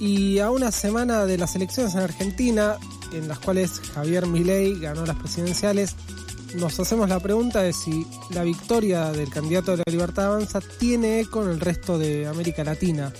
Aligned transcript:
Y 0.00 0.38
a 0.38 0.50
una 0.50 0.72
semana 0.72 1.26
de 1.26 1.36
las 1.38 1.54
elecciones 1.54 1.94
en 1.94 2.00
Argentina, 2.00 2.76
en 3.12 3.28
las 3.28 3.38
cuales 3.38 3.80
Javier 3.94 4.26
Milei 4.26 4.80
ganó 4.80 5.04
las 5.04 5.16
presidenciales, 5.16 5.94
nos 6.54 6.80
hacemos 6.80 7.08
la 7.08 7.20
pregunta 7.20 7.62
de 7.62 7.72
si 7.72 8.06
la 8.30 8.42
victoria 8.42 9.12
del 9.12 9.28
candidato 9.28 9.72
de 9.72 9.76
la 9.78 9.92
Libertad 9.92 10.32
Avanza 10.32 10.60
tiene 10.60 11.20
eco 11.20 11.44
en 11.44 11.50
el 11.50 11.60
resto 11.60 11.98
de 11.98 12.26
América 12.26 12.64
Latina. 12.64 13.12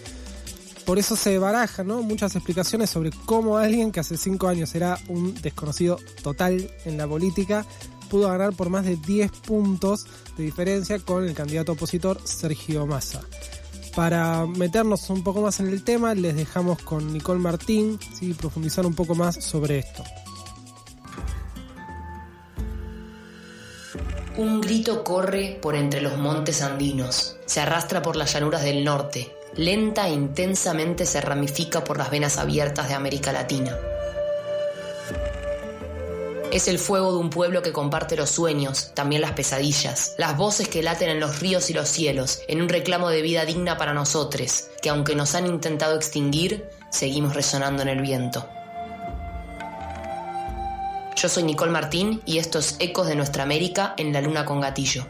Por 0.87 0.99
eso 0.99 1.15
se 1.15 1.39
barajan 1.39 1.87
muchas 1.87 2.35
explicaciones 2.35 2.91
sobre 2.91 3.11
cómo 3.27 3.59
alguien 3.59 3.93
que 3.93 4.01
hace 4.01 4.17
cinco 4.17 4.49
años 4.49 4.75
era 4.75 4.99
un 5.09 5.35
desconocido 5.35 5.99
total 6.23 6.71
en 6.87 6.97
la 6.97 7.07
política 7.07 7.67
pudo 8.11 8.29
ganar 8.29 8.53
por 8.53 8.69
más 8.69 8.85
de 8.85 8.97
10 8.97 9.31
puntos 9.47 10.05
de 10.37 10.45
diferencia 10.45 10.99
con 10.99 11.25
el 11.25 11.33
candidato 11.33 11.73
opositor 11.73 12.21
Sergio 12.25 12.87
Massa. 12.87 13.23
Para 13.95 14.47
meternos 14.47 15.11
un 15.11 15.25
poco 15.25 15.43
más 15.43 15.61
en 15.61 15.69
el 15.69 15.83
tema, 15.83 16.15
les 16.15 16.37
dejamos 16.37 16.81
con 16.83 17.13
Nicole 17.13 17.41
Martín, 17.41 17.99
¿sí? 18.19 18.35
profundizar 18.35 18.87
un 18.87 18.95
poco 18.95 19.15
más 19.15 19.35
sobre 19.37 19.81
esto. 19.81 20.05
Un 24.37 24.61
grito 24.61 25.03
corre 25.03 25.59
por 25.61 25.75
entre 25.75 26.01
los 26.01 26.17
montes 26.17 26.63
andinos, 26.63 27.37
se 27.47 27.61
arrastra 27.61 28.01
por 28.01 28.17
las 28.17 28.33
llanuras 28.33 28.63
del 28.63 28.85
norte, 28.85 29.35
lenta 29.55 30.09
e 30.09 30.15
intensamente 30.15 31.05
se 31.05 31.21
ramifica 31.21 31.83
por 31.83 31.99
las 31.99 32.11
venas 32.11 32.39
abiertas 32.39 32.89
de 32.89 32.95
América 32.95 33.33
Latina. 33.33 33.77
Es 36.53 36.67
el 36.67 36.81
fuego 36.81 37.13
de 37.13 37.19
un 37.19 37.31
pueblo 37.31 37.63
que 37.63 37.73
comparte 37.73 38.17
los 38.17 38.31
sueños, 38.31 38.91
también 38.95 39.23
las 39.23 39.33
pesadillas, 39.33 40.15
las 40.19 40.37
voces 40.37 40.69
que 40.69 40.83
laten 40.83 41.09
en 41.09 41.21
los 41.21 41.39
ríos 41.39 41.71
y 41.71 41.75
los 41.75 41.89
cielos, 41.89 42.41
en 42.49 42.61
un 42.61 42.69
reclamo 42.69 43.09
de 43.09 43.23
vida 43.23 43.45
digna 43.45 43.77
para 43.77 43.95
nosotros, 43.95 44.67
que 44.83 44.91
aunque 44.91 45.15
nos 45.15 45.37
han 45.37 45.47
intentado 45.47 45.95
extinguir, 45.95 46.69
seguimos 46.91 47.35
resonando 47.35 47.83
en 47.83 47.89
el 47.89 48.01
viento. 48.01 48.49
Yo 51.15 51.29
soy 51.29 51.45
Nicole 51.45 51.71
Martín 51.71 52.21
y 52.27 52.39
estos 52.39 52.75
Ecos 52.81 53.07
de 53.07 53.15
Nuestra 53.15 53.45
América 53.45 53.95
en 53.97 54.13
la 54.13 54.21
Luna 54.21 54.45
con 54.45 54.61
Gatillo. 54.61 55.07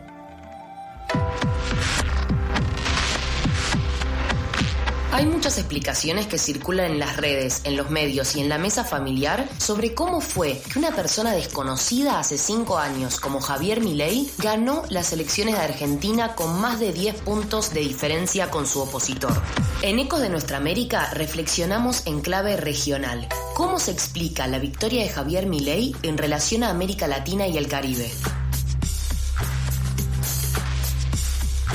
Hay 5.21 5.27
muchas 5.27 5.59
explicaciones 5.59 6.27
que 6.27 6.39
circulan 6.39 6.93
en 6.93 6.99
las 6.99 7.19
redes, 7.19 7.61
en 7.65 7.77
los 7.77 7.91
medios 7.91 8.37
y 8.37 8.41
en 8.41 8.49
la 8.49 8.57
mesa 8.57 8.85
familiar 8.85 9.47
sobre 9.59 9.93
cómo 9.93 10.23
fue 10.23 10.63
que 10.73 10.79
una 10.79 10.93
persona 10.93 11.33
desconocida 11.33 12.19
hace 12.19 12.39
cinco 12.39 12.79
años 12.79 13.21
como 13.21 13.43
Javier 13.43 13.83
Milei 13.83 14.31
ganó 14.39 14.83
las 14.89 15.13
elecciones 15.13 15.57
de 15.57 15.61
Argentina 15.61 16.35
con 16.35 16.59
más 16.59 16.81
de 16.81 16.95
10 16.95 17.17
puntos 17.17 17.75
de 17.75 17.81
diferencia 17.81 18.51
con 18.51 18.67
su 18.67 18.81
opositor. 18.81 19.35
En 19.83 19.99
Ecos 19.99 20.23
de 20.23 20.31
Nuestra 20.31 20.57
América 20.57 21.11
reflexionamos 21.13 22.07
en 22.07 22.23
clave 22.23 22.57
regional. 22.57 23.29
¿Cómo 23.53 23.79
se 23.79 23.91
explica 23.91 24.47
la 24.47 24.59
victoria 24.59 25.03
de 25.03 25.11
Javier 25.11 25.45
Milei 25.45 25.95
en 26.03 26.17
relación 26.17 26.65
a 26.65 26.71
América 26.71 27.07
Latina 27.07 27.47
y 27.47 27.59
el 27.59 27.69
Caribe? 27.69 28.11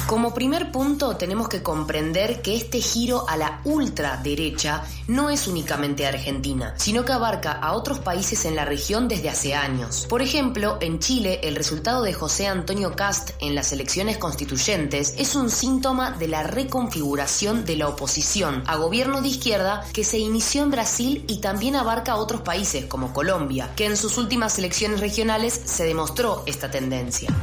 Como 0.07 0.35
primer 0.35 0.71
punto 0.71 1.17
tenemos 1.17 1.49
que 1.49 1.63
comprender 1.63 2.43
que 2.43 2.55
este 2.55 2.79
giro 2.79 3.27
a 3.27 3.37
la 3.37 3.61
ultraderecha 3.63 4.83
no 5.07 5.31
es 5.31 5.47
únicamente 5.47 6.05
Argentina, 6.05 6.75
sino 6.77 7.03
que 7.03 7.11
abarca 7.11 7.53
a 7.53 7.73
otros 7.73 7.97
países 7.99 8.45
en 8.45 8.55
la 8.55 8.65
región 8.65 9.07
desde 9.07 9.29
hace 9.29 9.55
años. 9.55 10.05
Por 10.07 10.21
ejemplo, 10.21 10.77
en 10.79 10.99
Chile 10.99 11.39
el 11.41 11.55
resultado 11.55 12.03
de 12.03 12.13
José 12.13 12.45
Antonio 12.45 12.95
Cast 12.95 13.31
en 13.39 13.55
las 13.55 13.71
elecciones 13.71 14.17
constituyentes 14.17 15.15
es 15.17 15.33
un 15.33 15.49
síntoma 15.49 16.11
de 16.11 16.27
la 16.27 16.43
reconfiguración 16.43 17.65
de 17.65 17.75
la 17.75 17.87
oposición 17.87 18.63
a 18.67 18.75
gobierno 18.75 19.23
de 19.23 19.29
izquierda 19.29 19.83
que 19.91 20.03
se 20.03 20.19
inició 20.19 20.61
en 20.61 20.71
Brasil 20.71 21.25
y 21.27 21.37
también 21.37 21.75
abarca 21.75 22.11
a 22.11 22.17
otros 22.17 22.41
países 22.41 22.85
como 22.85 23.11
Colombia, 23.11 23.71
que 23.75 23.87
en 23.87 23.97
sus 23.97 24.19
últimas 24.19 24.59
elecciones 24.59 24.99
regionales 24.99 25.59
se 25.65 25.83
demostró 25.83 26.43
esta 26.45 26.69
tendencia. 26.69 27.33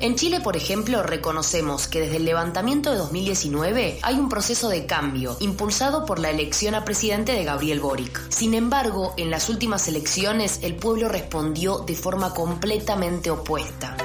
En 0.00 0.16
Chile, 0.16 0.40
por 0.40 0.56
ejemplo, 0.56 1.02
reconocemos 1.02 1.86
que 1.86 2.00
desde 2.00 2.11
el 2.14 2.24
levantamiento 2.24 2.90
de 2.90 2.96
2019 2.96 3.98
hay 4.02 4.14
un 4.16 4.28
proceso 4.28 4.68
de 4.68 4.86
cambio 4.86 5.36
impulsado 5.40 6.04
por 6.04 6.18
la 6.18 6.30
elección 6.30 6.74
a 6.74 6.84
presidente 6.84 7.32
de 7.32 7.44
Gabriel 7.44 7.80
Boric. 7.80 8.20
Sin 8.30 8.54
embargo, 8.54 9.14
en 9.16 9.30
las 9.30 9.48
últimas 9.48 9.88
elecciones 9.88 10.60
el 10.62 10.76
pueblo 10.76 11.08
respondió 11.08 11.78
de 11.78 11.94
forma 11.94 12.34
completamente 12.34 13.30
opuesta. 13.30 13.96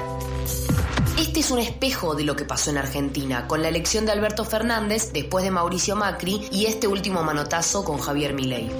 Este 1.18 1.40
es 1.40 1.50
un 1.50 1.58
espejo 1.58 2.14
de 2.14 2.24
lo 2.24 2.36
que 2.36 2.44
pasó 2.44 2.70
en 2.70 2.78
Argentina, 2.78 3.48
con 3.48 3.62
la 3.62 3.68
elección 3.68 4.06
de 4.06 4.12
Alberto 4.12 4.44
Fernández 4.44 5.12
después 5.12 5.44
de 5.44 5.50
Mauricio 5.50 5.96
Macri 5.96 6.46
y 6.52 6.66
este 6.66 6.86
último 6.86 7.22
manotazo 7.22 7.84
con 7.84 7.98
Javier 7.98 8.34
Milei. 8.34 8.70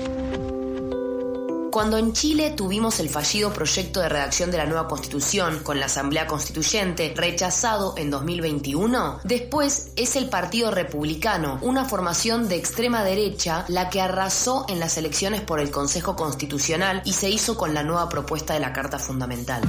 Cuando 1.79 1.97
en 1.97 2.13
Chile 2.13 2.51
tuvimos 2.51 2.99
el 2.99 3.09
fallido 3.09 3.53
proyecto 3.53 4.01
de 4.01 4.09
redacción 4.09 4.51
de 4.51 4.57
la 4.57 4.67
nueva 4.67 4.89
constitución 4.89 5.61
con 5.61 5.79
la 5.79 5.87
Asamblea 5.87 6.27
Constituyente 6.27 7.15
rechazado 7.15 7.95
en 7.97 8.11
2021, 8.11 9.21
después 9.23 9.93
es 9.95 10.17
el 10.17 10.29
Partido 10.29 10.73
Republicano, 10.73 11.61
una 11.63 11.85
formación 11.85 12.49
de 12.49 12.57
extrema 12.57 13.05
derecha, 13.05 13.65
la 13.69 13.91
que 13.91 14.01
arrasó 14.01 14.67
en 14.69 14.81
las 14.81 14.99
elecciones 14.99 15.41
por 15.41 15.61
el 15.61 15.71
Consejo 15.71 16.17
Constitucional 16.17 17.01
y 17.05 17.13
se 17.13 17.31
hizo 17.31 17.57
con 17.57 17.75
la 17.75 17.85
nueva 17.85 18.09
propuesta 18.09 18.55
de 18.55 18.61
la 18.61 18.73
Carta 18.73 18.99
Fundamental. 18.99 19.63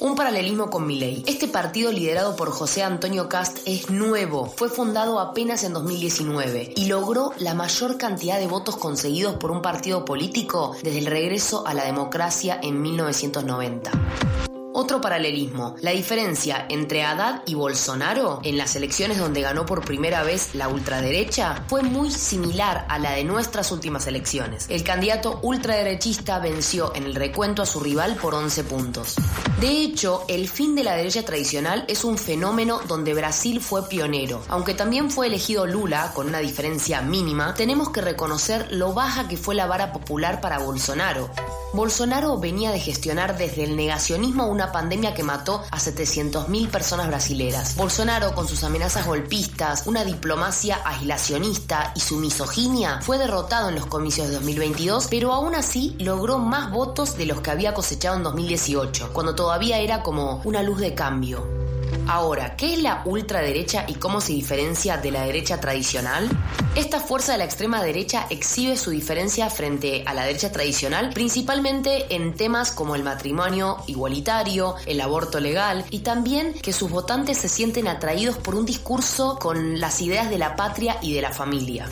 Un 0.00 0.16
paralelismo 0.16 0.70
con 0.70 0.86
Milei. 0.86 1.24
Este 1.26 1.48
partido 1.48 1.90
liderado 1.90 2.36
por 2.36 2.50
José 2.50 2.82
Antonio 2.82 3.28
Cast 3.28 3.58
es 3.64 3.90
nuevo, 3.90 4.46
fue 4.46 4.68
fundado 4.68 5.18
apenas 5.18 5.64
en 5.64 5.72
2019 5.72 6.74
y 6.76 6.86
logró 6.86 7.32
la 7.38 7.54
mayor 7.54 7.96
cantidad 7.96 8.38
de 8.38 8.46
votos 8.46 8.76
conseguidos 8.76 9.36
por 9.36 9.50
un 9.50 9.62
partido 9.62 10.04
político 10.04 10.76
desde 10.82 10.98
el 10.98 11.06
regreso 11.06 11.27
a 11.66 11.74
la 11.74 11.84
democracia 11.84 12.58
en 12.62 12.80
1990. 12.80 14.47
Otro 14.80 15.00
paralelismo, 15.00 15.74
la 15.82 15.90
diferencia 15.90 16.64
entre 16.68 17.02
Haddad 17.02 17.42
y 17.46 17.54
Bolsonaro 17.54 18.38
en 18.44 18.56
las 18.56 18.76
elecciones 18.76 19.18
donde 19.18 19.40
ganó 19.40 19.66
por 19.66 19.84
primera 19.84 20.22
vez 20.22 20.54
la 20.54 20.68
ultraderecha 20.68 21.64
fue 21.66 21.82
muy 21.82 22.12
similar 22.12 22.86
a 22.88 23.00
la 23.00 23.10
de 23.10 23.24
nuestras 23.24 23.72
últimas 23.72 24.06
elecciones. 24.06 24.66
El 24.68 24.84
candidato 24.84 25.40
ultraderechista 25.42 26.38
venció 26.38 26.94
en 26.94 27.02
el 27.02 27.16
recuento 27.16 27.60
a 27.60 27.66
su 27.66 27.80
rival 27.80 28.14
por 28.22 28.36
11 28.36 28.62
puntos. 28.62 29.16
De 29.60 29.68
hecho, 29.68 30.24
el 30.28 30.48
fin 30.48 30.76
de 30.76 30.84
la 30.84 30.94
derecha 30.94 31.24
tradicional 31.24 31.84
es 31.88 32.04
un 32.04 32.16
fenómeno 32.16 32.80
donde 32.86 33.14
Brasil 33.14 33.60
fue 33.60 33.88
pionero. 33.88 34.44
Aunque 34.46 34.74
también 34.74 35.10
fue 35.10 35.26
elegido 35.26 35.66
Lula 35.66 36.12
con 36.14 36.28
una 36.28 36.38
diferencia 36.38 37.02
mínima, 37.02 37.52
tenemos 37.54 37.90
que 37.90 38.00
reconocer 38.00 38.68
lo 38.70 38.94
baja 38.94 39.26
que 39.26 39.36
fue 39.36 39.56
la 39.56 39.66
vara 39.66 39.92
popular 39.92 40.40
para 40.40 40.60
Bolsonaro. 40.60 41.30
Bolsonaro 41.72 42.38
venía 42.38 42.70
de 42.70 42.80
gestionar 42.80 43.36
desde 43.36 43.64
el 43.64 43.76
negacionismo 43.76 44.46
una 44.46 44.72
pandemia 44.72 45.12
que 45.12 45.22
mató 45.22 45.62
a 45.70 45.78
700.000 45.78 46.70
personas 46.70 47.08
brasileras. 47.08 47.76
Bolsonaro, 47.76 48.34
con 48.34 48.48
sus 48.48 48.64
amenazas 48.64 49.06
golpistas, 49.06 49.86
una 49.86 50.04
diplomacia 50.04 50.80
aislacionista 50.84 51.92
y 51.94 52.00
su 52.00 52.16
misoginia, 52.16 53.00
fue 53.02 53.18
derrotado 53.18 53.68
en 53.68 53.74
los 53.74 53.86
comicios 53.86 54.28
de 54.28 54.34
2022, 54.34 55.08
pero 55.10 55.32
aún 55.32 55.54
así 55.54 55.94
logró 55.98 56.38
más 56.38 56.70
votos 56.70 57.18
de 57.18 57.26
los 57.26 57.42
que 57.42 57.50
había 57.50 57.74
cosechado 57.74 58.16
en 58.16 58.22
2018, 58.22 59.10
cuando 59.12 59.34
todavía 59.34 59.78
era 59.78 60.02
como 60.02 60.40
una 60.44 60.62
luz 60.62 60.80
de 60.80 60.94
cambio. 60.94 61.57
Ahora, 62.06 62.56
¿qué 62.56 62.74
es 62.74 62.82
la 62.82 63.02
ultraderecha 63.04 63.84
y 63.86 63.94
cómo 63.94 64.20
se 64.20 64.32
diferencia 64.32 64.96
de 64.96 65.10
la 65.10 65.22
derecha 65.22 65.60
tradicional? 65.60 66.28
Esta 66.74 67.00
fuerza 67.00 67.32
de 67.32 67.38
la 67.38 67.44
extrema 67.44 67.82
derecha 67.82 68.26
exhibe 68.30 68.76
su 68.76 68.90
diferencia 68.90 69.50
frente 69.50 70.04
a 70.06 70.14
la 70.14 70.24
derecha 70.24 70.52
tradicional 70.52 71.10
principalmente 71.12 72.14
en 72.14 72.34
temas 72.34 72.70
como 72.70 72.94
el 72.94 73.02
matrimonio 73.02 73.78
igualitario, 73.86 74.76
el 74.86 75.00
aborto 75.00 75.40
legal 75.40 75.84
y 75.90 76.00
también 76.00 76.54
que 76.54 76.72
sus 76.72 76.90
votantes 76.90 77.38
se 77.38 77.48
sienten 77.48 77.88
atraídos 77.88 78.36
por 78.36 78.54
un 78.54 78.64
discurso 78.64 79.38
con 79.38 79.80
las 79.80 80.00
ideas 80.00 80.30
de 80.30 80.38
la 80.38 80.56
patria 80.56 80.98
y 81.02 81.14
de 81.14 81.22
la 81.22 81.32
familia. 81.32 81.88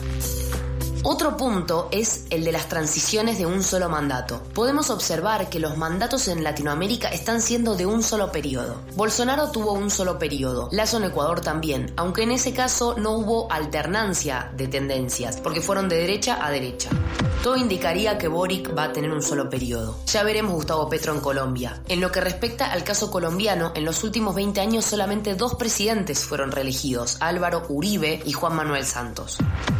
Otro 1.03 1.37
punto 1.37 1.87
es 1.91 2.25
el 2.29 2.43
de 2.43 2.51
las 2.51 2.69
transiciones 2.69 3.37
de 3.37 3.45
un 3.45 3.63
solo 3.63 3.89
mandato. 3.89 4.41
Podemos 4.53 4.89
observar 4.89 5.49
que 5.49 5.59
los 5.59 5.77
mandatos 5.77 6.27
en 6.27 6.43
Latinoamérica 6.43 7.09
están 7.09 7.41
siendo 7.41 7.75
de 7.75 7.85
un 7.85 8.03
solo 8.03 8.31
periodo. 8.31 8.81
Bolsonaro 8.95 9.51
tuvo 9.51 9.73
un 9.73 9.89
solo 9.89 10.17
periodo, 10.19 10.69
Lazo 10.71 10.97
en 10.97 11.05
Ecuador 11.05 11.41
también, 11.41 11.93
aunque 11.95 12.23
en 12.23 12.31
ese 12.31 12.53
caso 12.53 12.95
no 12.97 13.11
hubo 13.11 13.51
alternancia 13.51 14.51
de 14.55 14.67
tendencias, 14.67 15.37
porque 15.37 15.61
fueron 15.61 15.87
de 15.87 15.97
derecha 15.97 16.45
a 16.45 16.51
derecha. 16.51 16.89
Todo 17.43 17.55
indicaría 17.55 18.17
que 18.17 18.27
Boric 18.27 18.75
va 18.77 18.85
a 18.85 18.91
tener 18.91 19.11
un 19.11 19.21
solo 19.21 19.49
periodo. 19.49 19.97
Ya 20.07 20.23
veremos 20.23 20.53
Gustavo 20.53 20.89
Petro 20.89 21.13
en 21.13 21.21
Colombia. 21.21 21.81
En 21.87 22.01
lo 22.01 22.11
que 22.11 22.19
respecta 22.19 22.71
al 22.71 22.83
caso 22.83 23.11
colombiano, 23.11 23.71
en 23.75 23.85
los 23.85 24.03
últimos 24.03 24.35
20 24.35 24.59
años 24.59 24.85
solamente 24.85 25.35
dos 25.35 25.55
presidentes 25.55 26.25
fueron 26.25 26.51
reelegidos, 26.51 27.17
Álvaro 27.19 27.63
Uribe 27.69 28.21
y 28.25 28.33
Juan 28.33 28.55
Manuel 28.55 28.85
Santos. 28.85 29.37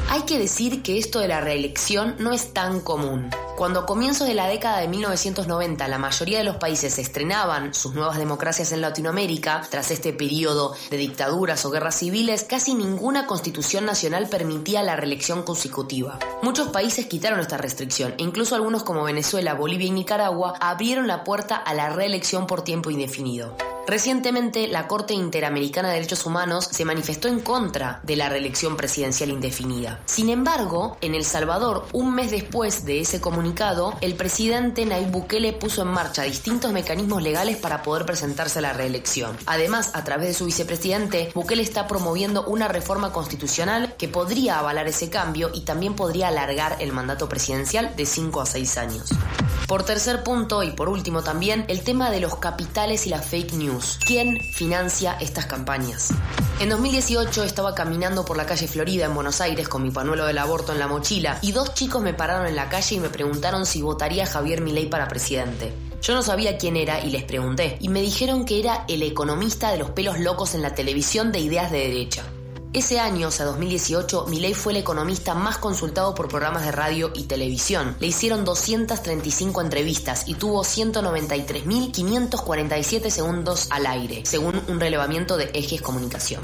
Hay 0.10 0.22
que 0.22 0.38
decir 0.40 0.84
que 0.84 0.98
esto 0.98 1.20
de 1.20 1.28
la 1.28 1.42
reelección 1.42 2.16
no 2.20 2.32
es 2.32 2.54
tan 2.54 2.80
común. 2.80 3.30
Cuando 3.58 3.80
a 3.80 3.86
comienzos 3.88 4.28
de 4.28 4.36
la 4.36 4.46
década 4.46 4.82
de 4.82 4.88
1990 4.88 5.88
la 5.88 5.98
mayoría 5.98 6.38
de 6.38 6.44
los 6.44 6.58
países 6.58 7.00
estrenaban 7.00 7.74
sus 7.74 7.96
nuevas 7.96 8.20
democracias 8.20 8.72
en 8.72 8.82
Latinoamérica, 8.82 9.64
tras 9.72 9.90
este 9.90 10.14
periodo 10.14 10.76
de 10.92 10.98
dictaduras 10.98 11.66
o 11.66 11.72
guerras 11.72 11.96
civiles, 11.96 12.44
casi 12.44 12.76
ninguna 12.76 13.26
constitución 13.26 13.84
nacional 13.84 14.30
permitía 14.30 14.84
la 14.84 14.96
reelección 14.96 15.42
consecutiva. 15.42 16.20
Muchos 16.44 16.68
países 16.68 17.08
quitaron 17.08 17.40
esta 17.40 17.58
restricción 17.58 18.14
e 18.20 18.24
incluso 18.24 18.54
algunos 18.54 18.84
como 18.84 19.06
Venezuela, 19.06 19.56
Bolivia 19.56 19.88
y 19.88 19.92
Nicaragua 19.92 20.54
abrieron 20.60 21.08
la 21.08 21.24
puerta 21.24 21.56
a 21.56 21.74
la 21.74 21.90
reelección 21.90 22.46
por 22.46 22.62
tiempo 22.62 22.92
indefinido. 22.92 23.56
Recientemente, 23.88 24.68
la 24.68 24.86
Corte 24.86 25.14
Interamericana 25.14 25.88
de 25.88 25.94
Derechos 25.94 26.26
Humanos 26.26 26.68
se 26.70 26.84
manifestó 26.84 27.30
en 27.30 27.40
contra 27.40 28.02
de 28.04 28.18
la 28.18 28.28
reelección 28.28 28.76
presidencial 28.76 29.30
indefinida. 29.30 30.02
Sin 30.06 30.28
embargo, 30.28 30.98
en 31.00 31.16
El 31.16 31.24
Salvador, 31.24 31.86
un 31.94 32.14
mes 32.14 32.30
después 32.32 32.84
de 32.84 33.00
ese 33.00 33.22
comunicado, 33.22 33.94
el 34.02 34.16
presidente 34.16 34.86
Nayib 34.86 35.12
Bukele 35.12 35.54
puso 35.54 35.84
en 35.84 35.88
marcha 35.88 36.24
distintos 36.24 36.74
mecanismos 36.74 37.24
legales 37.24 37.56
para 37.56 37.82
poder 37.82 38.06
presentarse 38.06 38.60
a 38.60 38.64
la 38.64 38.74
reelección. 38.74 39.38
Además, 39.46 39.92
a 39.94 40.04
través 40.04 40.28
de 40.28 40.34
su 40.34 40.46
vicepresidente, 40.48 41.32
Bukele 41.34 41.64
está 41.64 41.88
promoviendo 41.88 42.44
una 42.46 42.68
reforma 42.68 43.14
constitucional 43.14 43.96
que 43.98 44.10
podría 44.10 44.60
avalar 44.60 44.90
ese 44.90 45.10
cambio 45.10 45.50
y 45.54 45.62
también 45.62 45.96
podría 45.96 46.28
alargar 46.28 46.76
el 46.82 46.92
mandato 46.92 47.30
presidencial 47.30 47.96
de 47.96 48.06
5 48.06 48.42
a 48.42 48.46
6 48.46 48.78
años. 48.80 49.14
Por 49.68 49.84
tercer 49.84 50.24
punto 50.24 50.64
y 50.64 50.72
por 50.72 50.88
último 50.88 51.24
también, 51.24 51.66
el 51.68 51.82
tema 51.82 52.10
de 52.10 52.22
los 52.22 52.38
capitales 52.38 53.06
y 53.06 53.10
la 53.10 53.22
fake 53.22 53.52
news. 53.52 54.00
¿Quién 54.08 54.40
financia 54.40 55.18
estas 55.20 55.46
campañas? 55.46 56.12
En 56.62 56.70
2018 56.70 57.44
estaba 57.44 57.76
caminando 57.76 58.24
por 58.24 58.38
la 58.38 58.46
calle 58.46 58.66
Florida 58.70 59.08
en 59.08 59.14
Buenos 59.14 59.42
Aires 59.42 59.68
con 59.68 59.84
mi 59.84 59.92
panuelo 59.92 60.26
del 60.26 60.38
aborto 60.38 60.72
en 60.72 60.80
la 60.80 60.88
mochila 60.88 61.38
y 61.42 61.52
dos 61.52 61.74
chicos 61.74 62.02
me 62.02 62.14
pararon 62.14 62.48
en 62.48 62.56
la 62.56 62.70
calle 62.70 62.96
y 62.96 63.00
me 63.02 63.10
preguntaron 63.10 63.66
si 63.66 63.82
votaría 63.82 64.26
Javier 64.26 64.62
Milei 64.62 64.90
para 64.90 65.10
presidente. 65.10 65.74
Yo 66.02 66.16
no 66.16 66.24
sabía 66.24 66.58
quién 66.58 66.78
era 66.78 67.04
y 67.04 67.10
les 67.10 67.26
pregunté, 67.26 67.78
y 67.82 67.90
me 67.90 68.02
dijeron 68.02 68.46
que 68.46 68.60
era 68.60 68.86
el 68.88 69.02
economista 69.02 69.72
de 69.72 69.80
los 69.80 69.90
pelos 69.90 70.18
locos 70.18 70.56
en 70.56 70.62
la 70.62 70.76
televisión 70.76 71.34
de 71.34 71.40
ideas 71.40 71.72
de 71.72 71.80
derecha. 71.80 72.24
Ese 72.74 73.00
año, 73.00 73.30
o 73.30 73.32
sea, 73.32 73.46
2018, 73.46 74.26
Milei 74.28 74.54
fue 74.54 74.74
el 74.74 74.80
economista 74.80 75.34
más 75.34 75.58
consultado 75.58 76.14
por 76.14 76.28
programas 76.28 76.66
de 76.66 76.72
radio 76.72 77.12
y 77.16 77.24
televisión. 77.24 77.96
Le 78.00 78.06
hicieron 78.08 78.46
235 78.46 79.62
entrevistas 79.62 80.28
y 80.28 80.36
tuvo 80.36 80.64
193.547 80.64 83.10
segundos 83.10 83.66
al 83.72 83.88
aire, 83.88 84.24
según 84.26 84.62
un 84.68 84.80
relevamiento 84.80 85.38
de 85.38 85.46
Ejes 85.54 85.82
Comunicación. 85.82 86.44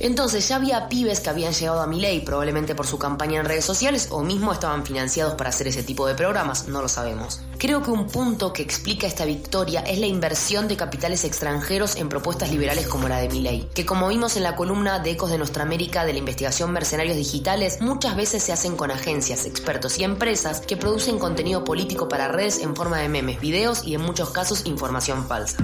Entonces 0.00 0.48
ya 0.48 0.56
había 0.56 0.88
pibes 0.88 1.20
que 1.20 1.28
habían 1.28 1.52
llegado 1.52 1.82
a 1.82 1.86
Milei 1.86 2.24
probablemente 2.24 2.74
por 2.74 2.86
su 2.86 2.98
campaña 2.98 3.38
en 3.38 3.44
redes 3.44 3.66
sociales 3.66 4.08
o 4.10 4.22
mismo 4.22 4.50
estaban 4.50 4.86
financiados 4.86 5.34
para 5.34 5.50
hacer 5.50 5.68
ese 5.68 5.82
tipo 5.82 6.06
de 6.06 6.14
programas, 6.14 6.68
no 6.68 6.80
lo 6.80 6.88
sabemos. 6.88 7.42
Creo 7.58 7.82
que 7.82 7.90
un 7.90 8.06
punto 8.06 8.54
que 8.54 8.62
explica 8.62 9.06
esta 9.06 9.26
victoria 9.26 9.80
es 9.82 9.98
la 9.98 10.06
inversión 10.06 10.68
de 10.68 10.78
capitales 10.78 11.24
extranjeros 11.24 11.96
en 11.96 12.08
propuestas 12.08 12.50
liberales 12.50 12.86
como 12.86 13.08
la 13.08 13.18
de 13.18 13.28
Milei, 13.28 13.68
que 13.74 13.84
como 13.84 14.08
vimos 14.08 14.38
en 14.38 14.42
la 14.42 14.56
columna 14.56 15.00
de 15.00 15.10
Ecos 15.10 15.30
de 15.30 15.36
Nuestra 15.36 15.64
América 15.64 16.06
de 16.06 16.14
la 16.14 16.18
investigación 16.18 16.72
Mercenarios 16.72 17.18
Digitales, 17.18 17.82
muchas 17.82 18.16
veces 18.16 18.42
se 18.42 18.54
hacen 18.54 18.76
con 18.76 18.90
agencias, 18.90 19.44
expertos 19.44 19.98
y 19.98 20.04
empresas 20.04 20.62
que 20.62 20.78
producen 20.78 21.18
contenido 21.18 21.62
político 21.62 22.08
para 22.08 22.28
redes 22.28 22.60
en 22.60 22.74
forma 22.74 22.96
de 22.96 23.10
memes, 23.10 23.38
videos 23.38 23.84
y 23.84 23.94
en 23.96 24.00
muchos 24.00 24.30
casos 24.30 24.64
información 24.64 25.28
falsa. 25.28 25.58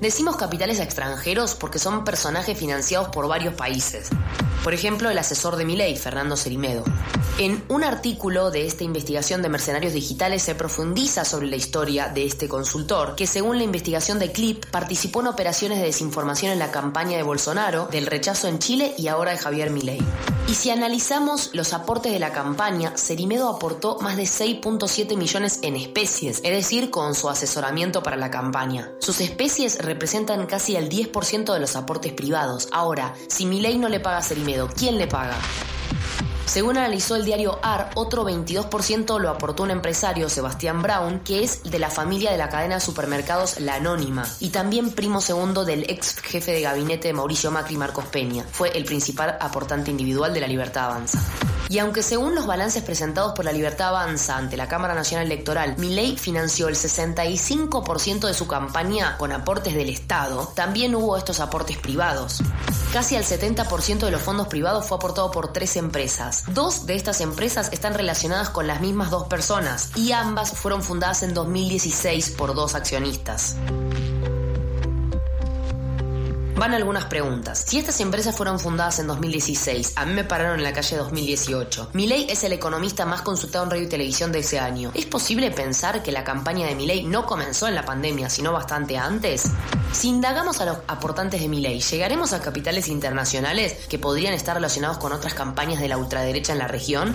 Decimos 0.00 0.36
capitales 0.36 0.78
extranjeros 0.78 1.54
porque 1.54 1.78
son 1.78 2.04
personajes 2.04 2.58
financiados 2.58 3.08
por 3.08 3.28
varios 3.28 3.54
países 3.54 3.65
países. 3.66 4.08
Por 4.62 4.74
ejemplo, 4.74 5.10
el 5.10 5.18
asesor 5.18 5.56
de 5.56 5.64
Milei, 5.64 5.96
Fernando 5.96 6.36
Cerimedo. 6.36 6.84
En 7.38 7.62
un 7.68 7.84
artículo 7.84 8.50
de 8.50 8.66
esta 8.66 8.82
investigación 8.82 9.42
de 9.42 9.50
mercenarios 9.50 9.92
digitales 9.92 10.42
se 10.42 10.54
profundiza 10.54 11.24
sobre 11.24 11.48
la 11.48 11.56
historia 11.56 12.08
de 12.08 12.24
este 12.24 12.48
consultor, 12.48 13.14
que 13.14 13.26
según 13.26 13.58
la 13.58 13.64
investigación 13.64 14.18
de 14.18 14.32
Clip 14.32 14.64
participó 14.70 15.20
en 15.20 15.26
operaciones 15.26 15.78
de 15.78 15.84
desinformación 15.84 16.52
en 16.52 16.58
la 16.58 16.70
campaña 16.70 17.16
de 17.16 17.22
Bolsonaro, 17.22 17.88
del 17.90 18.06
rechazo 18.06 18.48
en 18.48 18.58
Chile 18.58 18.94
y 18.96 19.08
ahora 19.08 19.32
de 19.32 19.38
Javier 19.38 19.70
Milei. 19.70 20.00
Y 20.48 20.54
si 20.54 20.70
analizamos 20.70 21.50
los 21.54 21.72
aportes 21.72 22.12
de 22.12 22.20
la 22.20 22.32
campaña, 22.32 22.96
Cerimedo 22.96 23.48
aportó 23.48 23.98
más 24.00 24.16
de 24.16 24.22
6.7 24.22 25.16
millones 25.16 25.58
en 25.62 25.74
especies, 25.74 26.40
es 26.44 26.52
decir, 26.52 26.90
con 26.90 27.16
su 27.16 27.28
asesoramiento 27.28 28.02
para 28.02 28.16
la 28.16 28.30
campaña. 28.30 28.92
Sus 29.00 29.20
especies 29.20 29.78
representan 29.78 30.46
casi 30.46 30.76
el 30.76 30.88
10% 30.88 31.52
de 31.52 31.58
los 31.58 31.74
aportes 31.74 32.12
privados. 32.12 32.68
Ahora, 32.70 33.12
si 33.28 33.44
Milei 33.44 33.76
no 33.76 33.88
le 33.88 33.98
paga 33.98 34.18
a 34.18 34.22
Cerimedo, 34.22 34.45
¿quién 34.76 34.96
le 34.96 35.08
paga? 35.08 35.36
Según 36.46 36.78
analizó 36.78 37.16
el 37.16 37.24
diario 37.24 37.58
AR, 37.62 37.90
otro 37.96 38.24
22% 38.24 39.18
lo 39.18 39.30
aportó 39.30 39.64
un 39.64 39.72
empresario, 39.72 40.28
Sebastián 40.28 40.80
Brown, 40.82 41.18
que 41.20 41.42
es 41.42 41.64
de 41.64 41.80
la 41.80 41.90
familia 41.90 42.30
de 42.30 42.38
la 42.38 42.48
cadena 42.48 42.76
de 42.76 42.80
supermercados 42.80 43.58
La 43.58 43.74
Anónima, 43.74 44.24
y 44.38 44.50
también 44.50 44.92
primo 44.92 45.20
segundo 45.20 45.64
del 45.64 45.90
ex 45.90 46.20
jefe 46.20 46.52
de 46.52 46.60
gabinete 46.60 47.08
de 47.08 47.14
Mauricio 47.14 47.50
Macri, 47.50 47.76
Marcos 47.76 48.06
Peña. 48.06 48.44
Fue 48.52 48.70
el 48.70 48.84
principal 48.84 49.36
aportante 49.40 49.90
individual 49.90 50.32
de 50.32 50.40
la 50.40 50.46
Libertad 50.46 50.86
Avanza. 50.86 51.20
Y 51.68 51.78
aunque 51.78 52.02
según 52.02 52.34
los 52.34 52.46
balances 52.46 52.82
presentados 52.82 53.32
por 53.32 53.44
la 53.44 53.52
Libertad 53.52 53.88
Avanza 53.88 54.36
ante 54.36 54.56
la 54.56 54.68
Cámara 54.68 54.94
Nacional 54.94 55.26
Electoral, 55.26 55.74
Milei 55.78 56.16
financió 56.16 56.68
el 56.68 56.76
65% 56.76 58.26
de 58.26 58.34
su 58.34 58.46
campaña 58.46 59.16
con 59.18 59.32
aportes 59.32 59.74
del 59.74 59.88
Estado, 59.88 60.52
también 60.54 60.94
hubo 60.94 61.16
estos 61.16 61.40
aportes 61.40 61.76
privados. 61.78 62.40
Casi 62.92 63.16
el 63.16 63.24
70% 63.24 63.98
de 63.98 64.10
los 64.10 64.22
fondos 64.22 64.48
privados 64.48 64.86
fue 64.86 64.96
aportado 64.96 65.30
por 65.30 65.52
tres 65.52 65.76
empresas. 65.76 66.44
Dos 66.48 66.86
de 66.86 66.94
estas 66.94 67.20
empresas 67.20 67.70
están 67.72 67.94
relacionadas 67.94 68.48
con 68.50 68.66
las 68.66 68.80
mismas 68.80 69.10
dos 69.10 69.26
personas 69.26 69.90
y 69.96 70.12
ambas 70.12 70.52
fueron 70.52 70.82
fundadas 70.82 71.22
en 71.22 71.34
2016 71.34 72.30
por 72.30 72.54
dos 72.54 72.74
accionistas. 72.74 73.56
Van 76.56 76.72
algunas 76.72 77.04
preguntas. 77.04 77.64
Si 77.66 77.78
estas 77.78 78.00
empresas 78.00 78.34
fueron 78.34 78.58
fundadas 78.58 78.98
en 78.98 79.06
2016, 79.06 79.92
a 79.94 80.06
mí 80.06 80.14
me 80.14 80.24
pararon 80.24 80.56
en 80.58 80.64
la 80.64 80.72
calle 80.72 80.96
2018. 80.96 81.90
Milei 81.92 82.26
es 82.30 82.44
el 82.44 82.54
economista 82.54 83.04
más 83.04 83.20
consultado 83.20 83.64
en 83.64 83.70
radio 83.70 83.84
y 83.84 83.88
televisión 83.88 84.32
de 84.32 84.38
ese 84.38 84.58
año. 84.58 84.90
¿Es 84.94 85.04
posible 85.04 85.50
pensar 85.50 86.02
que 86.02 86.12
la 86.12 86.24
campaña 86.24 86.66
de 86.66 86.74
Milei 86.74 87.04
no 87.04 87.26
comenzó 87.26 87.68
en 87.68 87.74
la 87.74 87.84
pandemia, 87.84 88.30
sino 88.30 88.52
bastante 88.52 88.96
antes? 88.96 89.50
Si 89.92 90.08
indagamos 90.08 90.62
a 90.62 90.64
los 90.64 90.78
aportantes 90.88 91.42
de 91.42 91.48
Milei, 91.48 91.80
¿llegaremos 91.80 92.32
a 92.32 92.40
capitales 92.40 92.88
internacionales 92.88 93.86
que 93.86 93.98
podrían 93.98 94.32
estar 94.32 94.56
relacionados 94.56 94.96
con 94.96 95.12
otras 95.12 95.34
campañas 95.34 95.80
de 95.80 95.88
la 95.88 95.98
ultraderecha 95.98 96.54
en 96.54 96.58
la 96.58 96.68
región? 96.68 97.14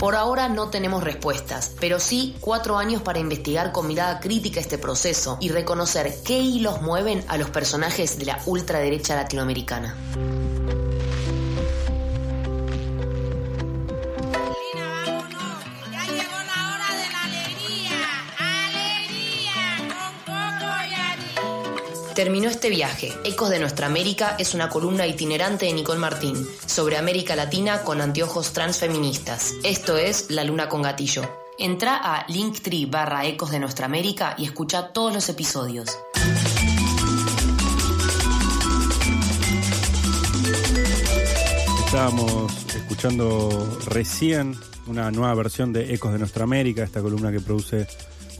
Por 0.00 0.16
ahora 0.16 0.48
no 0.48 0.70
tenemos 0.70 1.04
respuestas, 1.04 1.74
pero 1.78 2.00
sí 2.00 2.34
cuatro 2.40 2.78
años 2.78 3.02
para 3.02 3.18
investigar 3.18 3.70
con 3.70 3.86
mirada 3.86 4.18
crítica 4.18 4.58
este 4.58 4.78
proceso 4.78 5.36
y 5.42 5.50
reconocer 5.50 6.10
qué 6.24 6.38
hilos 6.38 6.80
mueven 6.80 7.22
a 7.28 7.36
los 7.36 7.50
personajes 7.50 8.18
de 8.18 8.24
la 8.24 8.40
ultraderecha 8.46 9.14
latinoamericana. 9.14 9.94
Terminó 22.14 22.48
este 22.48 22.70
viaje. 22.70 23.12
Ecos 23.24 23.50
de 23.50 23.60
Nuestra 23.60 23.86
América 23.86 24.34
es 24.38 24.54
una 24.54 24.68
columna 24.68 25.06
itinerante 25.06 25.66
de 25.66 25.72
Nicole 25.72 26.00
Martín 26.00 26.46
sobre 26.66 26.96
América 26.96 27.36
Latina 27.36 27.82
con 27.82 28.00
anteojos 28.00 28.52
transfeministas. 28.52 29.54
Esto 29.62 29.96
es 29.96 30.30
La 30.30 30.42
Luna 30.44 30.68
con 30.68 30.82
Gatillo. 30.82 31.22
Entra 31.56 31.96
a 31.96 32.26
linktree 32.28 32.86
barra 32.86 33.26
Ecos 33.26 33.50
de 33.50 33.60
Nuestra 33.60 33.86
América 33.86 34.34
y 34.36 34.44
escucha 34.44 34.88
todos 34.92 35.14
los 35.14 35.28
episodios. 35.28 35.98
Estábamos 41.86 42.52
escuchando 42.74 43.78
recién 43.86 44.56
una 44.86 45.10
nueva 45.10 45.34
versión 45.34 45.72
de 45.72 45.94
Ecos 45.94 46.12
de 46.12 46.18
Nuestra 46.18 46.44
América, 46.44 46.82
esta 46.82 47.00
columna 47.00 47.30
que 47.30 47.40
produce 47.40 47.86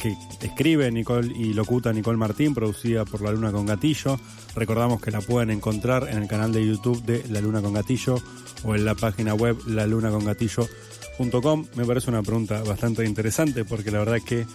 que 0.00 0.16
escribe 0.40 0.90
Nicole 0.90 1.32
y 1.36 1.52
locuta 1.52 1.92
Nicole 1.92 2.16
Martín, 2.16 2.54
producida 2.54 3.04
por 3.04 3.20
La 3.20 3.32
Luna 3.32 3.52
con 3.52 3.66
Gatillo. 3.66 4.18
Recordamos 4.56 5.00
que 5.00 5.10
la 5.10 5.20
pueden 5.20 5.50
encontrar 5.50 6.08
en 6.08 6.22
el 6.22 6.26
canal 6.26 6.52
de 6.52 6.66
YouTube 6.66 7.02
de 7.04 7.24
La 7.28 7.40
Luna 7.40 7.60
con 7.60 7.74
Gatillo 7.74 8.16
o 8.64 8.74
en 8.74 8.84
la 8.84 8.94
página 8.94 9.34
web 9.34 9.56
lalunacongatillo.com. 9.66 11.66
Me 11.76 11.84
parece 11.84 12.10
una 12.10 12.22
pregunta 12.22 12.62
bastante 12.62 13.04
interesante 13.04 13.64
porque 13.64 13.90
la 13.90 13.98
verdad 13.98 14.16
es 14.16 14.24
que 14.24 14.46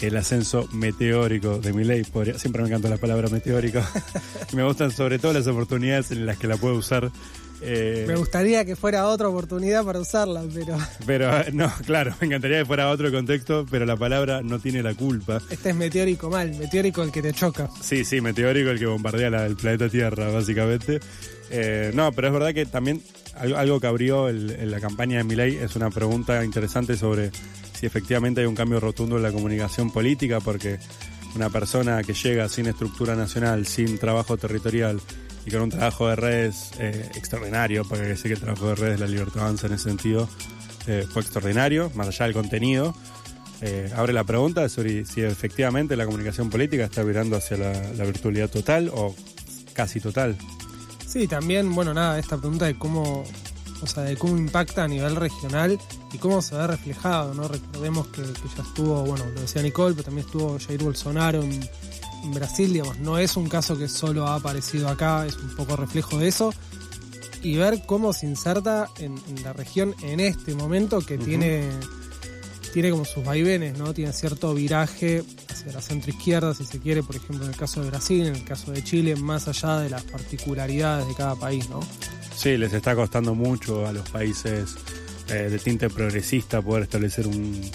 el 0.00 0.16
ascenso 0.16 0.68
meteórico 0.72 1.58
de 1.58 1.72
mi 1.72 1.84
ley, 1.84 2.04
siempre 2.36 2.62
me 2.62 2.68
encanta 2.68 2.88
la 2.88 2.96
palabra 2.96 3.28
meteórico, 3.28 3.80
me 4.54 4.64
gustan 4.64 4.90
sobre 4.90 5.18
todo 5.18 5.32
las 5.32 5.46
oportunidades 5.46 6.10
en 6.10 6.26
las 6.26 6.36
que 6.36 6.48
la 6.48 6.56
puedo 6.56 6.74
usar 6.74 7.12
eh, 7.62 8.04
me 8.06 8.16
gustaría 8.16 8.64
que 8.64 8.76
fuera 8.76 9.06
otra 9.06 9.28
oportunidad 9.28 9.84
para 9.84 10.00
usarla, 10.00 10.42
pero. 10.52 10.78
Pero 11.06 11.30
no, 11.52 11.72
claro, 11.84 12.14
me 12.20 12.26
encantaría 12.26 12.60
que 12.60 12.64
fuera 12.64 12.88
otro 12.90 13.10
contexto, 13.10 13.66
pero 13.70 13.84
la 13.84 13.96
palabra 13.96 14.42
no 14.42 14.58
tiene 14.58 14.82
la 14.82 14.94
culpa. 14.94 15.40
Este 15.50 15.70
es 15.70 15.76
meteórico 15.76 16.30
mal, 16.30 16.54
meteórico 16.56 17.02
el 17.02 17.10
que 17.10 17.22
te 17.22 17.32
choca. 17.32 17.68
Sí, 17.82 18.04
sí, 18.04 18.20
meteórico 18.20 18.70
el 18.70 18.78
que 18.78 18.86
bombardea 18.86 19.46
el 19.46 19.56
planeta 19.56 19.88
Tierra, 19.88 20.30
básicamente. 20.30 21.00
Eh, 21.50 21.90
no, 21.94 22.12
pero 22.12 22.28
es 22.28 22.32
verdad 22.32 22.54
que 22.54 22.66
también 22.66 23.02
algo 23.34 23.80
que 23.80 23.86
abrió 23.86 24.30
la 24.30 24.80
campaña 24.80 25.18
de 25.18 25.24
Milei 25.24 25.56
es 25.56 25.74
una 25.74 25.90
pregunta 25.90 26.44
interesante 26.44 26.96
sobre 26.96 27.30
si 27.72 27.86
efectivamente 27.86 28.42
hay 28.42 28.46
un 28.46 28.54
cambio 28.54 28.78
rotundo 28.78 29.16
en 29.16 29.22
la 29.22 29.32
comunicación 29.32 29.90
política, 29.90 30.40
porque 30.40 30.78
una 31.34 31.50
persona 31.50 32.02
que 32.02 32.12
llega 32.12 32.48
sin 32.48 32.66
estructura 32.66 33.16
nacional, 33.16 33.66
sin 33.66 33.98
trabajo 33.98 34.36
territorial 34.36 35.00
y 35.46 35.50
con 35.50 35.62
un 35.62 35.70
trabajo 35.70 36.08
de 36.08 36.16
redes 36.16 36.70
eh, 36.78 37.10
extraordinario, 37.14 37.84
porque 37.88 38.04
decir 38.04 38.28
que 38.28 38.34
el 38.34 38.40
trabajo 38.40 38.68
de 38.68 38.74
redes, 38.74 39.00
la 39.00 39.06
libertad 39.06 39.42
avanza 39.42 39.66
en 39.66 39.74
ese 39.74 39.84
sentido, 39.84 40.28
eh, 40.86 41.06
fue 41.10 41.22
extraordinario, 41.22 41.90
más 41.94 42.08
allá 42.08 42.26
del 42.26 42.34
contenido. 42.34 42.94
Eh, 43.62 43.92
abre 43.94 44.12
la 44.12 44.24
pregunta 44.24 44.68
sobre 44.68 45.04
si 45.04 45.20
efectivamente 45.20 45.94
la 45.94 46.06
comunicación 46.06 46.48
política 46.48 46.84
está 46.84 47.02
virando 47.02 47.36
hacia 47.36 47.58
la, 47.58 47.72
la 47.92 48.04
virtualidad 48.04 48.48
total 48.48 48.90
o 48.94 49.14
casi 49.74 50.00
total. 50.00 50.36
Sí, 51.06 51.26
también, 51.26 51.74
bueno, 51.74 51.92
nada, 51.92 52.18
esta 52.18 52.38
pregunta 52.38 52.66
de 52.66 52.78
cómo, 52.78 53.24
o 53.82 53.86
sea, 53.86 54.04
de 54.04 54.16
cómo 54.16 54.38
impacta 54.38 54.84
a 54.84 54.88
nivel 54.88 55.16
regional 55.16 55.78
y 56.12 56.18
cómo 56.18 56.40
se 56.40 56.54
ve 56.54 56.66
reflejado, 56.66 57.34
¿no? 57.34 57.48
Recordemos 57.48 58.06
que, 58.08 58.22
que 58.22 58.48
ya 58.56 58.62
estuvo, 58.62 59.04
bueno, 59.04 59.26
lo 59.34 59.40
decía 59.40 59.60
Nicole, 59.62 59.94
pero 59.94 60.04
también 60.04 60.26
estuvo 60.26 60.58
Jair 60.58 60.82
Bolsonaro 60.82 61.42
en, 61.42 61.60
en 62.22 62.32
Brasil, 62.32 62.72
digamos, 62.72 62.98
no 62.98 63.18
es 63.18 63.36
un 63.36 63.48
caso 63.48 63.78
que 63.78 63.88
solo 63.88 64.26
ha 64.26 64.36
aparecido 64.36 64.88
acá, 64.88 65.26
es 65.26 65.36
un 65.36 65.54
poco 65.56 65.76
reflejo 65.76 66.18
de 66.18 66.28
eso. 66.28 66.52
Y 67.42 67.56
ver 67.56 67.82
cómo 67.86 68.12
se 68.12 68.26
inserta 68.26 68.88
en, 68.98 69.18
en 69.28 69.42
la 69.42 69.54
región 69.54 69.94
en 70.02 70.20
este 70.20 70.54
momento 70.54 71.00
que 71.00 71.16
tiene, 71.16 71.64
tiene 72.74 72.90
como 72.90 73.06
sus 73.06 73.24
vaivenes, 73.24 73.78
¿no? 73.78 73.94
Tiene 73.94 74.12
cierto 74.12 74.52
viraje 74.52 75.24
hacia 75.48 75.72
la 75.72 75.80
centro 75.80 76.10
izquierda, 76.10 76.54
si 76.54 76.66
se 76.66 76.80
quiere, 76.80 77.02
por 77.02 77.16
ejemplo, 77.16 77.44
en 77.44 77.52
el 77.52 77.56
caso 77.56 77.82
de 77.82 77.88
Brasil, 77.88 78.26
en 78.26 78.36
el 78.36 78.44
caso 78.44 78.72
de 78.72 78.84
Chile, 78.84 79.16
más 79.16 79.48
allá 79.48 79.78
de 79.78 79.88
las 79.88 80.02
particularidades 80.02 81.08
de 81.08 81.14
cada 81.14 81.34
país, 81.34 81.68
¿no? 81.70 81.80
Sí, 82.36 82.56
les 82.58 82.72
está 82.72 82.94
costando 82.94 83.34
mucho 83.34 83.86
a 83.86 83.92
los 83.92 84.08
países 84.10 84.74
eh, 85.28 85.48
de 85.50 85.58
tinte 85.58 85.88
progresista 85.88 86.60
poder 86.60 86.82
establecer 86.84 87.26
un, 87.26 87.70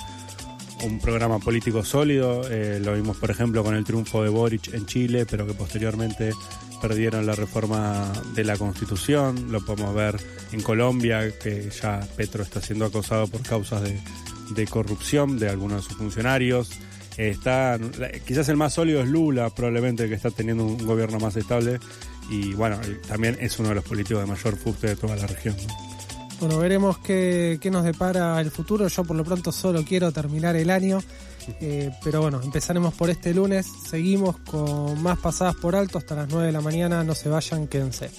un 0.86 1.00
programa 1.00 1.40
político 1.40 1.84
sólido. 1.84 2.50
Eh, 2.50 2.80
lo 2.80 2.94
vimos, 2.94 3.18
por 3.18 3.32
ejemplo, 3.32 3.64
con 3.64 3.76
el 3.76 3.84
triunfo 3.84 4.24
de 4.24 4.30
Boric 4.30 4.74
en 4.74 4.86
Chile, 4.86 5.26
pero 5.26 5.46
que 5.46 5.54
posteriormente 5.54 6.32
perdieron 6.82 7.26
la 7.26 7.36
reforma 7.36 8.12
de 8.36 8.44
la 8.44 8.58
Constitución. 8.58 9.52
Lo 9.52 9.64
podemos 9.66 9.94
ver 9.96 10.18
en 10.52 10.62
Colombia, 10.62 11.32
que 11.40 11.70
ya 11.70 12.00
Petro 12.16 12.44
está 12.44 12.62
siendo 12.62 12.86
acosado 12.86 13.28
por 13.28 13.42
causas 13.42 13.82
de, 13.82 14.00
de 14.52 14.68
corrupción 14.68 15.40
de 15.40 15.50
algunos 15.50 15.84
de 15.84 15.90
sus 15.90 15.98
funcionarios. 15.98 16.72
Está, 17.18 17.80
quizás 18.26 18.50
el 18.50 18.58
más 18.58 18.74
sólido 18.74 19.02
es 19.02 19.08
Lula, 19.08 19.50
probablemente 19.50 20.08
que 20.08 20.16
está 20.16 20.32
teniendo 20.32 20.66
un 20.66 20.86
gobierno 20.86 21.20
más 21.20 21.36
estable. 21.36 21.80
Y 22.30 22.54
bueno, 22.54 22.80
también 23.08 23.38
es 23.40 23.58
uno 23.60 23.70
de 23.70 23.76
los 23.76 23.84
políticos 23.84 24.22
de 24.22 24.28
mayor 24.28 24.58
fuste 24.58 24.88
de 24.88 24.96
toda 24.96 25.16
la 25.16 25.28
región. 25.28 25.56
Bueno, 26.40 26.60
veremos 26.60 26.98
qué, 27.00 27.58
qué, 27.62 27.72
nos 27.72 27.84
depara 27.84 28.40
el 28.42 28.52
futuro. 28.52 28.88
Yo 28.88 29.04
por 29.04 29.16
lo 29.16 29.24
pronto 29.24 29.52
solo 29.52 29.84
quiero 29.84 30.12
terminar 30.12 30.56
el 30.56 30.70
año. 30.70 31.00
Eh, 31.62 31.92
pero 32.04 32.22
bueno, 32.22 32.42
empezaremos 32.44 32.94
por 32.94 33.10
este 33.10 33.34
lunes. 33.34 33.68
Seguimos 33.90 34.38
con 34.40 35.02
más 35.02 35.20
pasadas 35.20 35.56
por 35.56 35.76
alto 35.76 35.98
hasta 35.98 36.16
las 36.16 36.28
9 36.30 36.48
de 36.48 36.52
la 36.52 36.62
mañana. 36.62 37.04
No 37.04 37.16
se 37.16 37.30
vayan, 37.30 37.68
quédense. 37.68 38.10